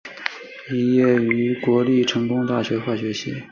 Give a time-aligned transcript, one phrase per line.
[0.67, 3.43] 毕业于国立成功大学化学系。